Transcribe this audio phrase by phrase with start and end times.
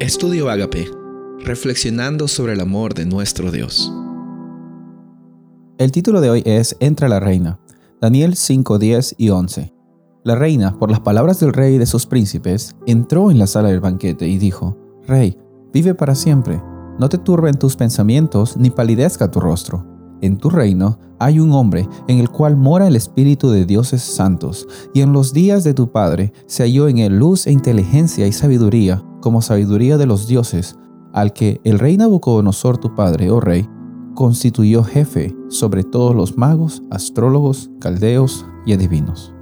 [0.00, 0.90] Estudio Agape,
[1.44, 3.92] reflexionando sobre el amor de nuestro Dios.
[5.76, 7.60] El título de hoy es Entra la reina,
[8.00, 9.74] Daniel 5, 10 y 11.
[10.24, 13.68] La reina, por las palabras del rey y de sus príncipes, entró en la sala
[13.68, 15.36] del banquete y dijo, Rey,
[15.70, 16.62] vive para siempre,
[16.98, 19.86] no te turben tus pensamientos ni palidezca tu rostro.
[20.22, 24.66] En tu reino hay un hombre en el cual mora el espíritu de dioses santos,
[24.94, 28.32] y en los días de tu padre se halló en él luz e inteligencia y
[28.32, 30.76] sabiduría, como sabiduría de los dioses,
[31.12, 33.68] al que el rey Nabucodonosor tu padre, oh rey,
[34.14, 39.32] constituyó jefe sobre todos los magos, astrólogos, caldeos y adivinos.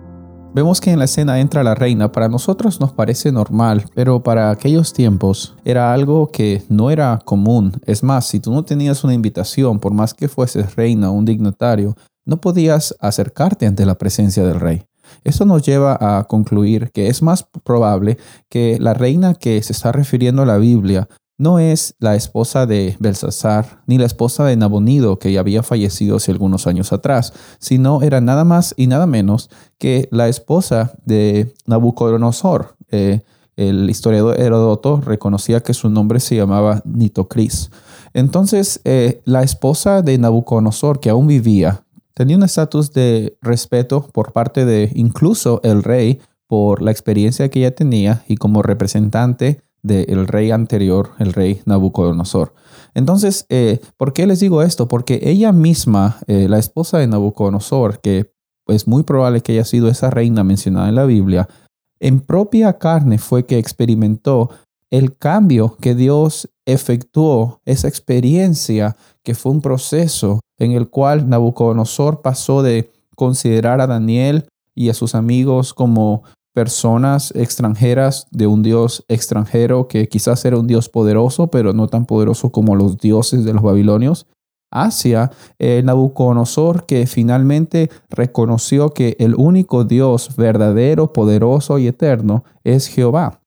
[0.54, 2.10] Vemos que en la escena entra la reina.
[2.10, 7.72] Para nosotros nos parece normal, pero para aquellos tiempos era algo que no era común.
[7.84, 11.26] Es más, si tú no tenías una invitación, por más que fueses reina o un
[11.26, 14.84] dignatario, no podías acercarte ante la presencia del rey.
[15.24, 19.92] Esto nos lleva a concluir que es más probable que la reina que se está
[19.92, 21.08] refiriendo a la Biblia
[21.38, 26.16] no es la esposa de Belsasar ni la esposa de Nabonido que ya había fallecido
[26.16, 31.54] hace algunos años atrás, sino era nada más y nada menos que la esposa de
[31.66, 32.76] Nabucodonosor.
[32.90, 33.20] Eh,
[33.56, 37.70] el historiador Herodoto reconocía que su nombre se llamaba Nitocris.
[38.14, 41.84] Entonces, eh, la esposa de Nabucodonosor, que aún vivía,
[42.18, 47.60] tenía un estatus de respeto por parte de incluso el rey por la experiencia que
[47.60, 52.54] ella tenía y como representante del rey anterior, el rey Nabucodonosor.
[52.94, 54.88] Entonces, eh, ¿por qué les digo esto?
[54.88, 58.32] Porque ella misma, eh, la esposa de Nabucodonosor, que
[58.66, 61.48] es muy probable que haya sido esa reina mencionada en la Biblia,
[62.00, 64.50] en propia carne fue que experimentó
[64.90, 72.20] el cambio que Dios efectuó, esa experiencia que fue un proceso en el cual Nabucodonosor
[72.20, 79.02] pasó de considerar a Daniel y a sus amigos como personas extranjeras de un dios
[79.08, 83.54] extranjero que quizás era un dios poderoso, pero no tan poderoso como los dioses de
[83.54, 84.26] los babilonios,
[84.70, 92.88] hacia el Nabucodonosor que finalmente reconoció que el único Dios verdadero, poderoso y eterno es
[92.88, 93.40] Jehová.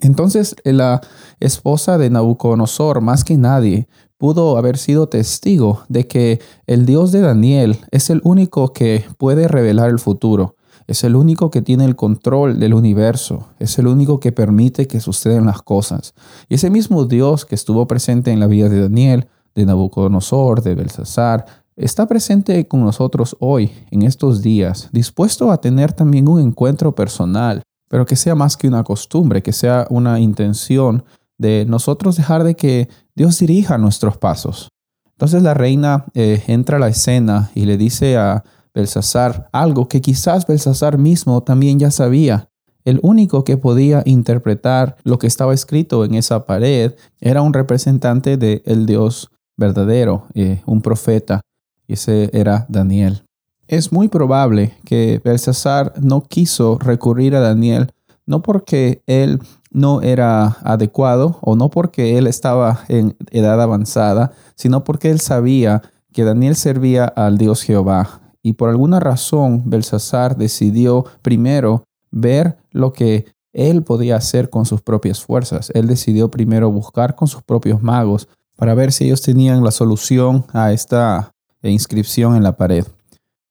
[0.00, 1.00] Entonces la
[1.40, 3.88] esposa de Nabucodonosor, más que nadie,
[4.18, 9.48] pudo haber sido testigo de que el Dios de Daniel es el único que puede
[9.48, 10.56] revelar el futuro.
[10.86, 13.48] Es el único que tiene el control del universo.
[13.58, 16.14] Es el único que permite que sucedan las cosas.
[16.48, 20.74] Y ese mismo Dios que estuvo presente en la vida de Daniel, de Nabucodonosor, de
[20.74, 26.94] Belsasar, está presente con nosotros hoy, en estos días, dispuesto a tener también un encuentro
[26.94, 27.62] personal,
[27.94, 31.04] pero que sea más que una costumbre, que sea una intención
[31.38, 34.68] de nosotros dejar de que Dios dirija nuestros pasos.
[35.12, 38.42] Entonces la reina eh, entra a la escena y le dice a,
[38.74, 42.48] Belsasar, algo que quizás Belsasar mismo también ya sabía.
[42.84, 48.36] El único que podía interpretar lo que estaba escrito en esa pared era un representante
[48.36, 51.42] del el Dios verdadero, eh, un profeta,
[51.86, 53.22] ese era Daniel.
[53.66, 57.92] Es muy probable que Belsasar no quiso recurrir a Daniel,
[58.26, 64.84] no porque él no era adecuado o no porque él estaba en edad avanzada, sino
[64.84, 65.82] porque él sabía
[66.12, 72.92] que Daniel servía al Dios Jehová, y por alguna razón Belsasar decidió primero ver lo
[72.92, 75.70] que él podía hacer con sus propias fuerzas.
[75.74, 80.44] Él decidió primero buscar con sus propios magos para ver si ellos tenían la solución
[80.52, 81.32] a esta
[81.62, 82.84] inscripción en la pared.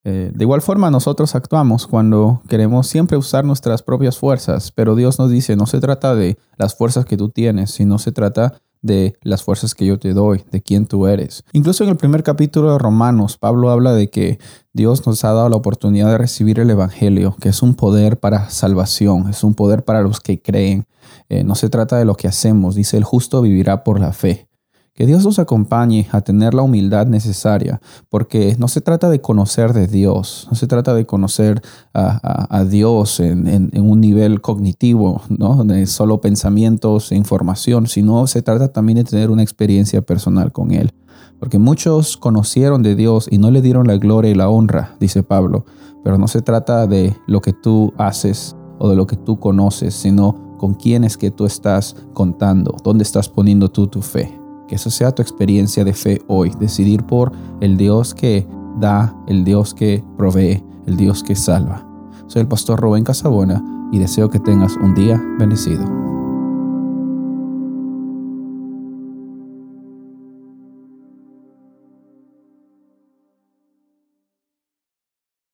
[0.06, 5.18] Eh, de igual forma nosotros actuamos cuando queremos siempre usar nuestras propias fuerzas, pero Dios
[5.18, 9.16] nos dice, no se trata de las fuerzas que tú tienes, sino se trata de
[9.22, 11.44] las fuerzas que yo te doy, de quién tú eres.
[11.54, 14.40] Incluso en el primer capítulo de Romanos, Pablo habla de que
[14.74, 18.50] Dios nos ha dado la oportunidad de recibir el Evangelio, que es un poder para
[18.50, 20.86] salvación, es un poder para los que creen.
[21.30, 24.50] Eh, no se trata de lo que hacemos, dice el justo vivirá por la fe.
[24.96, 29.74] Que Dios nos acompañe a tener la humildad necesaria, porque no se trata de conocer
[29.74, 31.64] de Dios, no se trata de conocer
[31.96, 35.64] a, Dios en, un nivel cognitivo, ¿no?
[35.64, 40.72] de solo pensamientos e información, sino se trata también de tener una experiencia personal con
[40.72, 40.94] Él.
[41.40, 45.24] Porque muchos conocieron de Dios y no le dieron la gloria y la honra, dice
[45.24, 45.66] Pablo,
[46.04, 49.96] pero no se trata de lo que tú haces o de lo que tú conoces,
[49.96, 54.43] sino con quién es que tú estás contando, dónde estás poniendo tú tu fe.
[54.74, 57.32] Que eso sea tu experiencia de fe hoy, decidir por
[57.62, 58.48] el Dios que
[58.80, 61.86] da, el Dios que provee, el Dios que salva.
[62.26, 66.03] Soy el pastor Rubén Casabona y deseo que tengas un día bendecido.